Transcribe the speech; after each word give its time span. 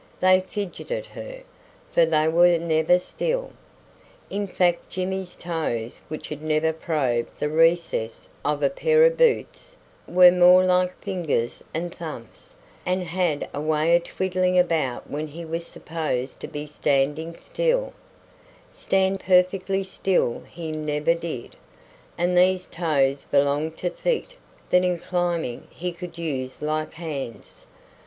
They 0.19 0.39
fidgeted 0.41 1.05
her, 1.05 1.43
for 1.93 2.07
they 2.07 2.27
were 2.27 2.57
never 2.57 2.97
still. 2.97 3.51
In 4.31 4.47
fact 4.47 4.89
Jimmy's 4.89 5.35
toes, 5.35 6.01
which 6.07 6.29
had 6.29 6.41
never 6.41 6.73
probed 6.73 7.37
the 7.39 7.49
recesses 7.49 8.27
of 8.43 8.63
a 8.63 8.71
pair 8.71 9.03
of 9.05 9.15
boots, 9.15 9.77
were 10.07 10.31
more 10.31 10.63
like 10.65 10.97
fingers 11.03 11.63
and 11.71 11.93
thumbs, 11.93 12.55
and 12.83 13.03
had 13.03 13.47
a 13.53 13.61
way 13.61 13.95
of 13.95 14.05
twiddling 14.05 14.57
about 14.57 15.07
when 15.07 15.27
he 15.27 15.45
was 15.45 15.67
supposed 15.67 16.39
to 16.39 16.47
be 16.47 16.65
standing 16.65 17.35
still 17.35 17.93
stand 18.71 19.19
perfectly 19.19 19.83
still 19.83 20.41
he 20.49 20.71
never 20.71 21.13
did 21.13 21.55
and 22.17 22.35
these 22.35 22.65
toes 22.65 23.23
belonged 23.29 23.77
to 23.77 23.91
feet 23.91 24.33
that 24.71 24.83
in 24.83 24.97
climbing 24.97 25.67
he 25.69 25.91
could 25.91 26.17
use 26.17 26.63
like 26.63 26.93
hands. 26.93 27.67